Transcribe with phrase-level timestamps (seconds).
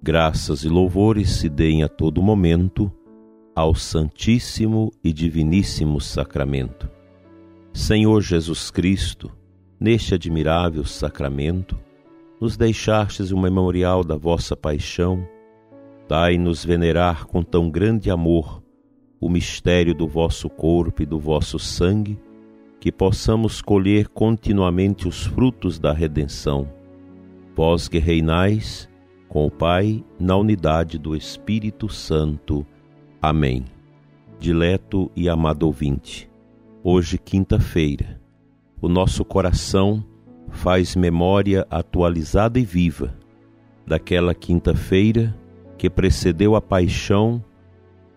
[0.00, 2.90] Graças e louvores se deem a todo momento
[3.54, 6.88] ao Santíssimo e Diviníssimo Sacramento.
[7.72, 9.28] Senhor Jesus Cristo,
[9.78, 11.76] neste admirável sacramento,
[12.40, 15.26] nos deixastes um memorial da vossa paixão,
[16.08, 18.62] dai-nos venerar com tão grande amor
[19.20, 22.20] o mistério do vosso corpo e do vosso sangue
[22.78, 26.68] que possamos colher continuamente os frutos da redenção.
[27.56, 28.88] Vós que reinais
[29.28, 32.66] com o Pai na unidade do Espírito Santo.
[33.20, 33.64] Amém.
[34.38, 36.30] Dileto e amado ouvinte,
[36.82, 38.20] hoje, quinta-feira,
[38.80, 40.04] o nosso coração
[40.50, 43.14] faz memória atualizada e viva
[43.86, 45.34] daquela quinta-feira
[45.76, 47.42] que precedeu a paixão,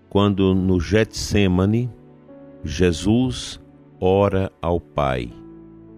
[0.10, 1.90] quando no Getsemane
[2.64, 3.60] Jesus
[4.00, 5.32] ora ao Pai,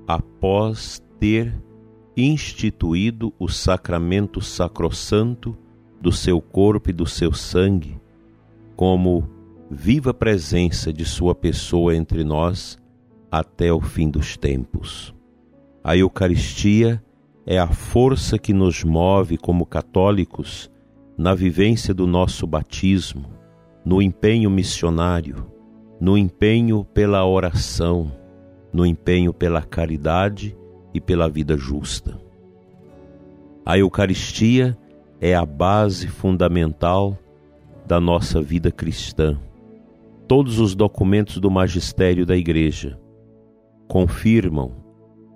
[0.07, 1.53] após ter
[2.15, 5.57] instituído o sacramento sacrossanto
[5.99, 7.99] do seu corpo e do seu sangue,
[8.75, 9.27] como
[9.69, 12.77] viva presença de Sua pessoa entre nós
[13.31, 15.13] até o fim dos tempos.
[15.83, 17.03] A Eucaristia
[17.45, 20.69] é a força que nos move como católicos
[21.17, 23.25] na vivência do nosso batismo,
[23.83, 25.45] no empenho missionário,
[25.99, 28.11] no empenho pela oração,
[28.71, 30.55] no empenho pela caridade
[30.93, 32.19] e pela vida justa.
[33.65, 34.77] A Eucaristia
[35.19, 37.17] é a base fundamental
[37.85, 39.39] da nossa vida cristã.
[40.27, 42.99] Todos os documentos do magistério da Igreja
[43.87, 44.71] confirmam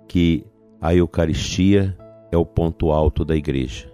[0.06, 0.44] que
[0.80, 1.96] a Eucaristia
[2.30, 3.92] é o ponto alto da Igreja.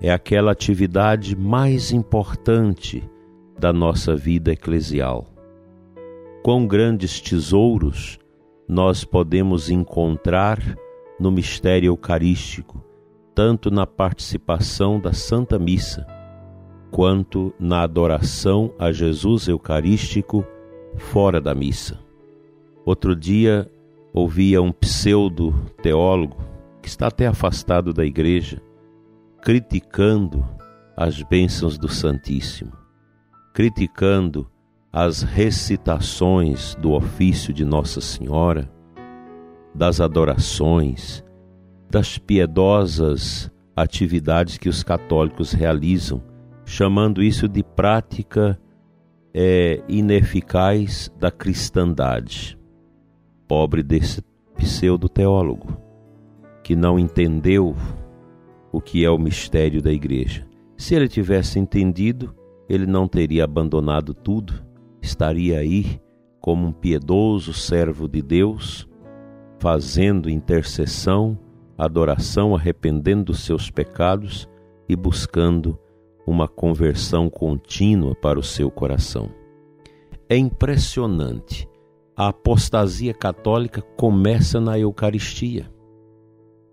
[0.00, 3.02] É aquela atividade mais importante
[3.58, 5.30] da nossa vida eclesial
[6.42, 8.18] quão grandes tesouros
[8.70, 10.60] nós podemos encontrar
[11.18, 12.80] no mistério eucarístico,
[13.34, 16.06] tanto na participação da Santa Missa,
[16.88, 20.46] quanto na adoração a Jesus Eucarístico
[20.96, 21.98] fora da missa.
[22.84, 23.68] Outro dia
[24.14, 26.36] ouvia um pseudo-teólogo
[26.80, 28.62] que está até afastado da igreja,
[29.42, 30.46] criticando
[30.96, 32.70] as bênçãos do Santíssimo,
[33.52, 34.48] criticando
[34.92, 38.68] as recitações do ofício de Nossa Senhora,
[39.72, 41.24] das adorações,
[41.88, 46.20] das piedosas atividades que os católicos realizam,
[46.64, 48.60] chamando isso de prática
[49.32, 52.58] é, ineficaz da cristandade.
[53.46, 54.22] Pobre desse
[54.56, 55.76] pseudo-teólogo,
[56.64, 57.76] que não entendeu
[58.72, 60.46] o que é o mistério da igreja.
[60.76, 62.34] Se ele tivesse entendido,
[62.68, 64.69] ele não teria abandonado tudo
[65.02, 66.00] estaria aí
[66.40, 68.88] como um piedoso servo de Deus,
[69.58, 71.38] fazendo intercessão,
[71.76, 74.48] adoração, arrependendo dos seus pecados
[74.88, 75.78] e buscando
[76.26, 79.30] uma conversão contínua para o seu coração.
[80.28, 81.68] É impressionante.
[82.16, 85.70] A apostasia católica começa na Eucaristia.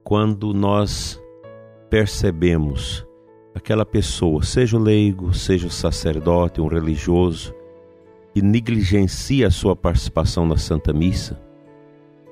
[0.03, 1.21] Quando nós
[1.89, 3.05] percebemos
[3.55, 7.53] aquela pessoa, seja o leigo, seja o sacerdote, um religioso,
[8.37, 11.41] que negligencia a sua participação na Santa Missa,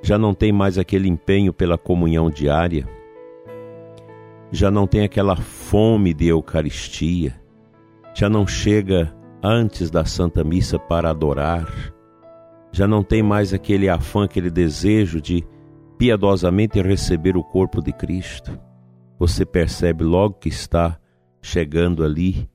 [0.04, 2.88] já não tem mais aquele empenho pela comunhão diária,
[4.52, 7.34] já não tem aquela fome de Eucaristia,
[8.14, 11.92] já não chega antes da Santa Missa para adorar,
[12.72, 15.44] já não tem mais aquele afã, aquele desejo de
[15.98, 18.60] piedosamente receber o corpo de Cristo.
[19.18, 21.00] Você percebe logo que está
[21.42, 22.48] chegando ali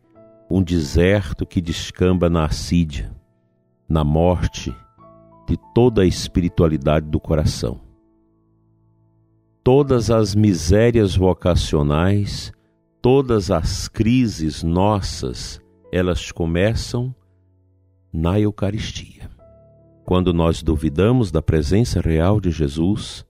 [0.49, 3.19] um deserto que descamba na assídia
[3.91, 4.73] na morte
[5.49, 7.81] de toda a espiritualidade do coração.
[9.65, 12.53] Todas as misérias vocacionais,
[13.03, 15.61] todas as crises nossas,
[15.91, 17.13] elas começam
[18.13, 19.29] na Eucaristia.
[20.05, 23.27] Quando nós duvidamos da presença real de Jesus,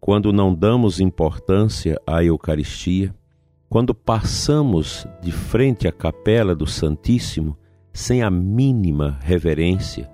[0.00, 3.14] quando não damos importância à Eucaristia,
[3.68, 7.56] quando passamos de frente à capela do Santíssimo
[7.94, 10.10] sem a mínima reverência,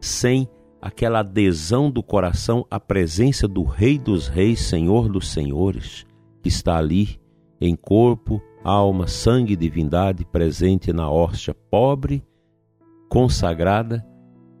[0.00, 0.48] sem
[0.80, 6.04] aquela adesão do coração à presença do Rei dos Reis, Senhor dos Senhores,
[6.42, 7.20] que está ali
[7.60, 12.24] em corpo, alma, sangue e divindade presente na hóstia pobre,
[13.08, 14.04] consagrada,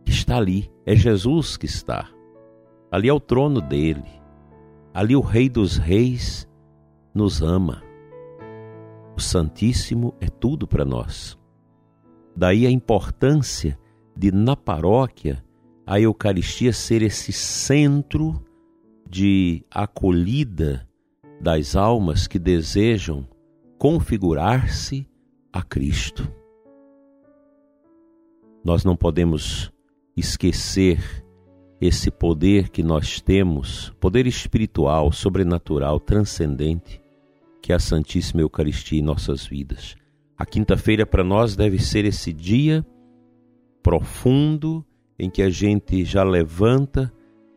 [0.04, 0.70] que está ali.
[0.86, 2.08] É Jesus que está.
[2.92, 4.04] Ali é o trono dele.
[4.94, 6.48] Ali o Rei dos Reis
[7.12, 7.82] nos ama.
[9.16, 11.41] O Santíssimo é tudo para nós.
[12.34, 13.78] Daí a importância
[14.16, 15.44] de, na paróquia,
[15.86, 18.42] a Eucaristia ser esse centro
[19.08, 20.88] de acolhida
[21.40, 23.26] das almas que desejam
[23.78, 25.06] configurar-se
[25.52, 26.32] a Cristo.
[28.64, 29.72] Nós não podemos
[30.16, 31.24] esquecer
[31.80, 37.02] esse poder que nós temos, poder espiritual, sobrenatural, transcendente,
[37.60, 39.96] que é a Santíssima Eucaristia em nossas vidas.
[40.42, 42.84] A quinta-feira para nós deve ser esse dia
[43.80, 44.84] profundo
[45.16, 47.12] em que a gente já levanta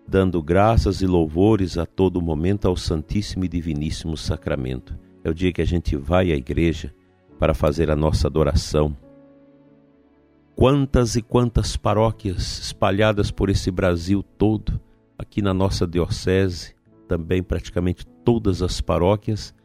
[0.08, 4.96] dando graças e louvores a todo momento ao Santíssimo e Diviníssimo Sacramento.
[5.24, 6.94] É o dia que a gente vai à igreja
[7.40, 8.96] para fazer a nossa adoração.
[10.56, 14.80] Quantas e quantas paróquias espalhadas por esse Brasil todo,
[15.18, 16.76] aqui na nossa diocese,
[17.08, 19.56] também praticamente todas as paróquias,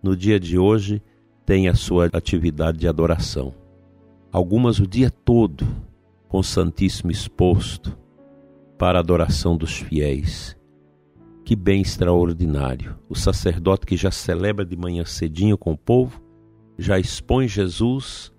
[0.00, 1.02] no dia de hoje
[1.48, 3.54] têm a sua atividade de adoração.
[4.30, 5.66] Algumas o dia todo,
[6.28, 7.96] com o Santíssimo exposto,
[8.76, 10.54] para a adoração dos fiéis.
[11.46, 12.98] Que bem extraordinário!
[13.08, 16.22] O sacerdote que já celebra de manhã cedinho com o povo,
[16.76, 18.30] já expõe Jesus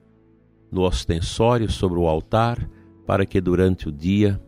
[0.71, 2.69] no ostensório sobre o altar,
[3.07, 4.39] para que durante o dia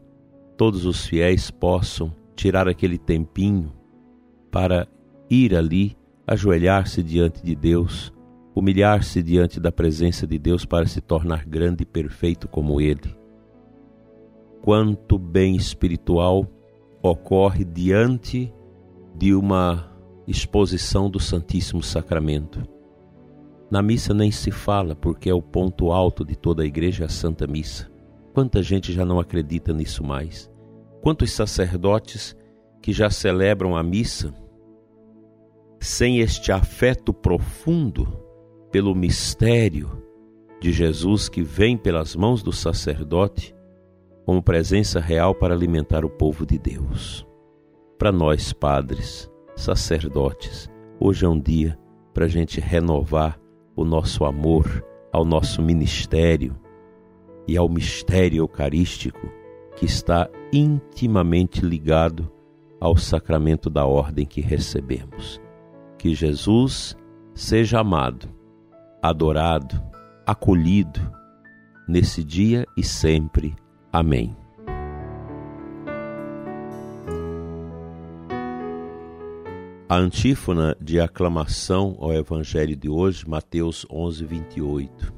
[0.56, 3.74] todos os fiéis possam tirar aquele tempinho
[4.52, 4.88] para
[5.31, 5.98] ir ali,
[6.28, 8.14] ajoelhar-se diante de Deus,
[8.56, 13.21] humilhar-se diante da presença de Deus para se tornar grande e perfeito como Ele
[14.62, 16.48] quanto bem espiritual
[17.01, 18.53] ocorre diante
[19.15, 19.92] de uma
[20.27, 22.62] exposição do Santíssimo Sacramento.
[23.69, 27.09] Na missa nem se fala, porque é o ponto alto de toda a igreja, a
[27.09, 27.89] Santa Missa.
[28.33, 30.50] Quanta gente já não acredita nisso mais?
[31.01, 32.36] Quantos sacerdotes
[32.81, 34.33] que já celebram a missa
[35.80, 38.07] sem este afeto profundo
[38.71, 40.01] pelo mistério
[40.59, 43.53] de Jesus que vem pelas mãos do sacerdote
[44.25, 47.27] como presença real para alimentar o povo de Deus.
[47.97, 50.69] Para nós, padres, sacerdotes,
[51.00, 51.77] hoje é um dia
[52.13, 53.39] para a gente renovar
[53.75, 56.56] o nosso amor ao nosso ministério
[57.47, 59.29] e ao mistério eucarístico
[59.75, 62.31] que está intimamente ligado
[62.79, 65.41] ao sacramento da ordem que recebemos.
[65.97, 66.95] Que Jesus
[67.33, 68.29] seja amado,
[69.01, 69.81] adorado,
[70.25, 71.00] acolhido
[71.88, 73.56] nesse dia e sempre.
[73.92, 74.36] Amém.
[79.89, 85.13] A antífona de aclamação ao Evangelho de hoje, Mateus 11, 28.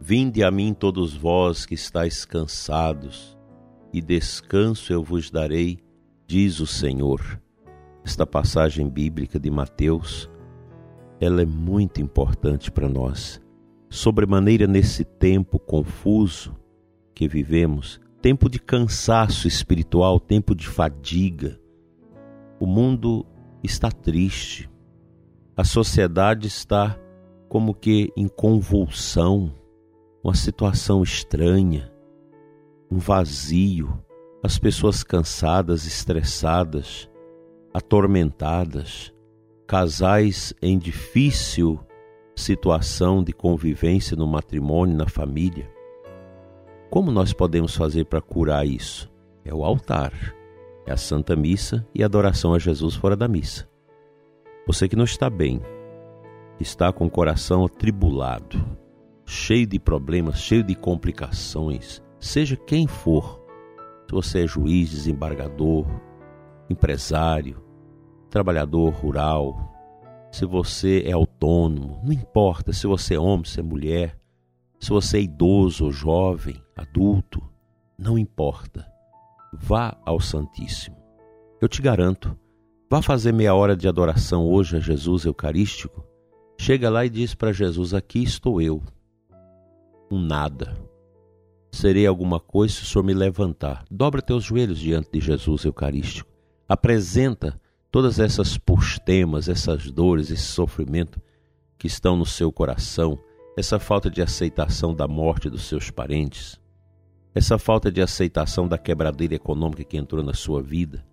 [0.00, 3.36] Vinde a mim todos vós que estáis cansados,
[3.92, 5.80] e descanso eu vos darei,
[6.26, 7.20] diz o Senhor.
[8.02, 10.30] Esta passagem bíblica de Mateus,
[11.20, 13.40] ela é muito importante para nós.
[13.90, 16.54] Sobremaneira nesse tempo confuso,
[17.14, 21.58] que vivemos, tempo de cansaço espiritual, tempo de fadiga.
[22.60, 23.26] O mundo
[23.62, 24.70] está triste.
[25.56, 26.98] A sociedade está
[27.48, 29.52] como que em convulsão,
[30.22, 31.90] uma situação estranha,
[32.90, 34.02] um vazio,
[34.42, 37.08] as pessoas cansadas, estressadas,
[37.72, 39.12] atormentadas,
[39.68, 41.78] casais em difícil
[42.34, 45.70] situação de convivência no matrimônio, na família.
[46.88, 49.12] Como nós podemos fazer para curar isso?
[49.44, 50.34] É o altar,
[50.86, 53.68] é a Santa Missa e a adoração a Jesus fora da missa.
[54.66, 55.60] Você que não está bem,
[56.58, 58.64] está com o coração atribulado,
[59.26, 63.38] cheio de problemas, cheio de complicações, seja quem for,
[64.06, 65.86] se você é juiz, desembargador,
[66.70, 67.67] empresário,
[68.30, 69.56] trabalhador rural,
[70.30, 74.18] se você é autônomo, não importa se você é homem, se é mulher,
[74.78, 77.42] se você é idoso ou jovem, adulto,
[77.98, 78.86] não importa.
[79.52, 80.96] Vá ao Santíssimo.
[81.60, 82.38] Eu te garanto,
[82.88, 86.04] vá fazer meia hora de adoração hoje a Jesus Eucarístico.
[86.60, 88.82] Chega lá e diz para Jesus: Aqui estou eu.
[90.10, 90.76] Um nada.
[91.72, 93.84] Serei alguma coisa se o Senhor me levantar.
[93.90, 96.30] Dobra teus joelhos diante de Jesus Eucarístico.
[96.68, 101.20] Apresenta todas essas postemas, essas dores, esse sofrimento
[101.78, 103.18] que estão no seu coração
[103.58, 106.60] essa falta de aceitação da morte dos seus parentes,
[107.34, 111.04] essa falta de aceitação da quebradeira econômica que entrou na sua vida,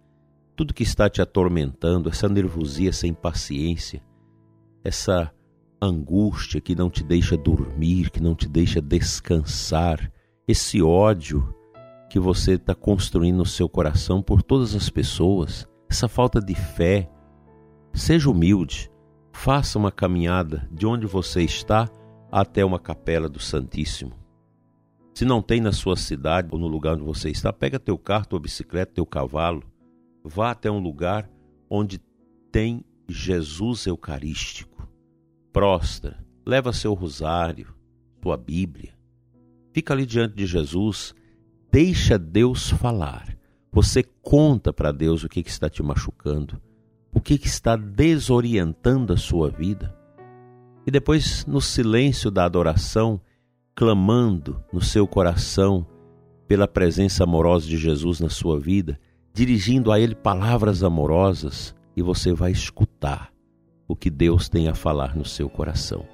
[0.56, 4.00] tudo que está te atormentando, essa nervosia, essa impaciência,
[4.84, 5.34] essa
[5.82, 10.12] angústia que não te deixa dormir, que não te deixa descansar,
[10.48, 11.52] esse ódio
[12.12, 17.10] que você está construindo no seu coração por todas as pessoas, essa falta de fé.
[17.94, 18.92] Seja humilde,
[19.32, 21.90] faça uma caminhada de onde você está
[22.32, 24.14] até uma capela do Santíssimo.
[25.14, 28.26] Se não tem na sua cidade ou no lugar onde você está, pega teu carro,
[28.26, 29.64] tua bicicleta, teu cavalo,
[30.24, 31.30] vá até um lugar
[31.70, 32.02] onde
[32.52, 34.90] tem Jesus Eucarístico.
[35.54, 37.74] Prostra, leva seu rosário,
[38.20, 38.94] tua Bíblia.
[39.72, 41.14] Fica ali diante de Jesus,
[41.72, 43.38] deixa Deus falar.
[43.76, 46.62] Você conta para Deus o que, que está te machucando,
[47.14, 49.94] o que, que está desorientando a sua vida.
[50.88, 53.20] E depois, no silêncio da adoração,
[53.76, 55.86] clamando no seu coração
[56.48, 58.98] pela presença amorosa de Jesus na sua vida,
[59.34, 63.30] dirigindo a Ele palavras amorosas, e você vai escutar
[63.90, 66.06] o que Deus tem a falar no seu coração.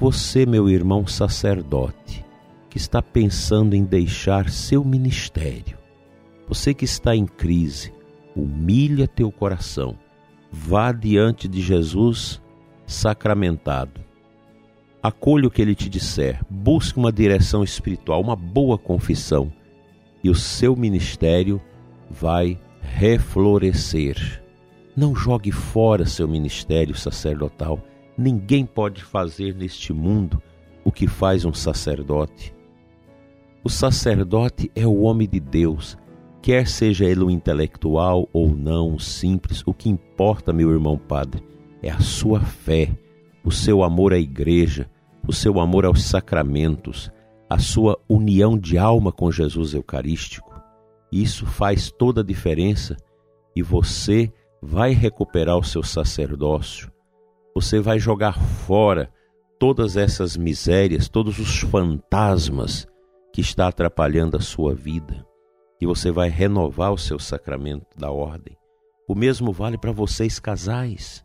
[0.00, 2.24] Você, meu irmão sacerdote,
[2.70, 5.77] que está pensando em deixar seu ministério,
[6.48, 7.92] você que está em crise,
[8.34, 9.98] humilha teu coração,
[10.50, 12.40] vá diante de Jesus
[12.86, 14.08] sacramentado
[15.02, 19.52] acolha o que ele te disser, busque uma direção espiritual, uma boa confissão,
[20.22, 21.60] e o seu ministério
[22.10, 24.42] vai reflorescer.
[24.96, 27.80] Não jogue fora seu ministério sacerdotal.
[28.16, 30.42] Ninguém pode fazer neste mundo
[30.84, 32.52] o que faz um sacerdote.
[33.62, 35.96] O sacerdote é o homem de Deus,
[36.48, 41.42] quer seja ele um intelectual ou não, um simples, o que importa, meu irmão padre,
[41.82, 42.90] é a sua fé
[43.44, 44.90] o seu amor à igreja,
[45.26, 47.12] o seu amor aos sacramentos,
[47.50, 50.58] a sua união de alma com Jesus Eucarístico.
[51.12, 52.96] Isso faz toda a diferença
[53.54, 56.90] e você vai recuperar o seu sacerdócio.
[57.54, 59.12] Você vai jogar fora
[59.58, 62.86] todas essas misérias, todos os fantasmas
[63.34, 65.27] que está atrapalhando a sua vida.
[65.80, 68.56] E você vai renovar o seu sacramento da ordem.
[69.08, 71.24] O mesmo vale para vocês casais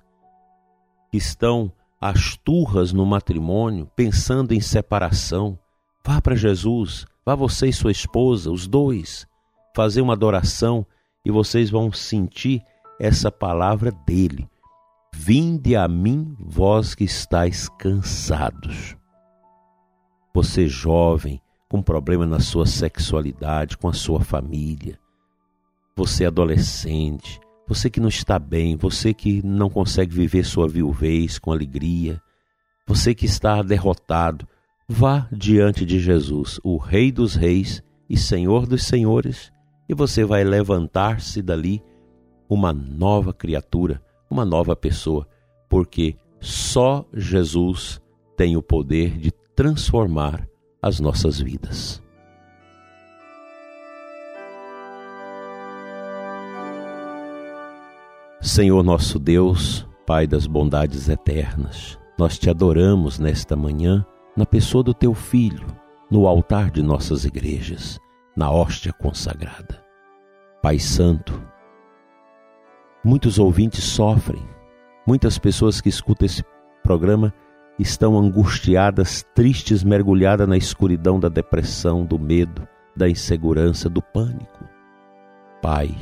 [1.11, 5.57] que estão as turras no matrimônio, pensando em separação,
[6.05, 9.27] vá para Jesus, vá você e sua esposa, os dois,
[9.75, 10.85] fazer uma adoração
[11.23, 12.61] e vocês vão sentir
[12.99, 14.49] essa palavra dele.
[15.15, 18.97] Vinde a mim, vós que estáis cansados.
[20.33, 21.39] Você jovem,
[21.73, 24.99] com problema na sua sexualidade, com a sua família.
[25.97, 31.51] Você adolescente, você que não está bem, você que não consegue viver sua viuvez com
[31.51, 32.21] alegria,
[32.85, 34.47] você que está derrotado,
[34.87, 39.51] vá diante de Jesus, o Rei dos Reis e Senhor dos Senhores,
[39.89, 41.81] e você vai levantar-se dali
[42.47, 43.99] uma nova criatura,
[44.29, 45.27] uma nova pessoa,
[45.67, 47.99] porque só Jesus
[48.37, 50.47] tem o poder de transformar
[50.83, 52.03] as nossas vidas.
[58.41, 64.93] Senhor nosso Deus, Pai das bondades eternas, nós te adoramos nesta manhã na pessoa do
[64.93, 65.65] teu Filho,
[66.11, 67.97] no altar de nossas igrejas,
[68.35, 69.81] na hóstia consagrada.
[70.61, 71.41] Pai Santo,
[73.01, 74.43] muitos ouvintes sofrem,
[75.07, 76.43] muitas pessoas que escutam esse
[76.83, 77.33] programa
[77.79, 84.67] estão angustiadas, tristes, mergulhadas na escuridão da depressão, do medo, da insegurança, do pânico.
[85.61, 85.95] Pai,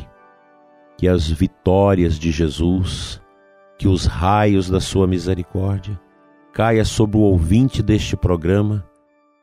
[0.97, 3.21] que as vitórias de Jesus,
[3.77, 5.99] que os raios da sua misericórdia
[6.53, 8.85] caia sobre o ouvinte deste programa,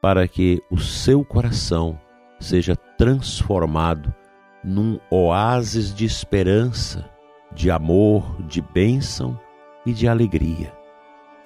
[0.00, 1.99] para que o seu coração
[2.38, 4.14] seja transformado
[4.62, 7.08] num oásis de esperança,
[7.52, 9.38] de amor, de bênção
[9.87, 10.77] e de alegria.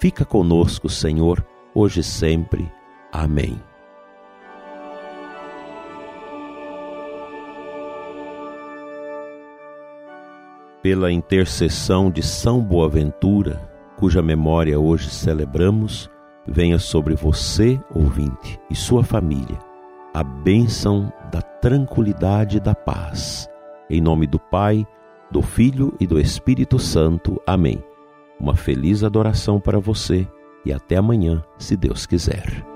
[0.03, 1.41] Fica conosco, Senhor,
[1.73, 2.69] hoje e sempre.
[3.09, 3.57] Amém.
[10.81, 13.61] pela intercessão de São Boaventura,
[13.95, 16.09] cuja memória hoje celebramos,
[16.45, 19.57] venha sobre você, ouvinte, e sua família,
[20.13, 23.47] a bênção da tranquilidade e da paz.
[23.89, 24.85] Em nome do Pai,
[25.31, 27.41] do Filho e do Espírito Santo.
[27.47, 27.81] Amém.
[28.39, 30.27] Uma feliz adoração para você
[30.65, 32.72] e até amanhã, se Deus quiser.